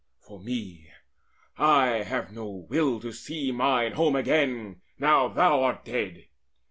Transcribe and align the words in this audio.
For 0.19 0.39
me, 0.39 0.89
I 1.59 2.01
have 2.01 2.31
no 2.31 2.47
will 2.49 2.99
To 3.01 3.11
see 3.11 3.51
mine 3.51 3.91
home 3.91 4.15
again, 4.15 4.81
now 4.97 5.27
thou 5.27 5.61
art 5.61 5.85
dead. 5.85 6.25